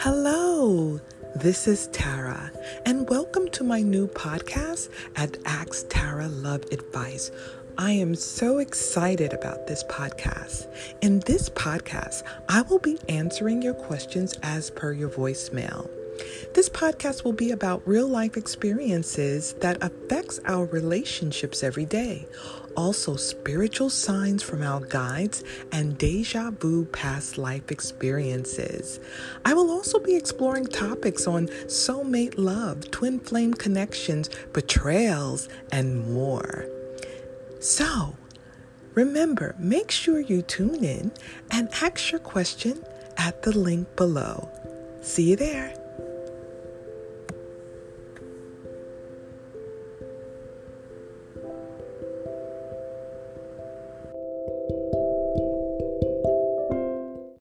[0.00, 1.00] Hello,
[1.34, 2.52] this is Tara,
[2.86, 7.32] and welcome to my new podcast at Ask Tara Love Advice.
[7.78, 10.68] I am so excited about this podcast.
[11.00, 15.90] In this podcast, I will be answering your questions as per your voicemail.
[16.54, 22.26] This podcast will be about real life experiences that affects our relationships every day.
[22.76, 29.00] Also spiritual signs from our guides and deja vu past life experiences.
[29.44, 36.66] I will also be exploring topics on soulmate love, twin flame connections, betrayals, and more.
[37.60, 38.16] So,
[38.94, 41.12] remember, make sure you tune in
[41.50, 42.84] and ask your question
[43.16, 44.48] at the link below.
[45.02, 45.74] See you there.